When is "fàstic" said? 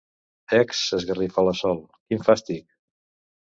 2.31-2.69